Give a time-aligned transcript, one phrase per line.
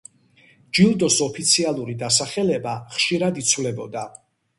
[0.77, 4.07] ჯილდოს ოფიციალური დასახელება ხშირად იცვლებოდა.